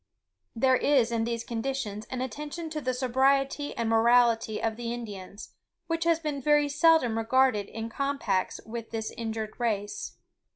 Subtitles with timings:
[0.55, 5.53] There is in these conditions an attention to the sobriety and morality of the Indians,
[5.85, 10.13] which has been very seldom regarded in compacts with this injured race.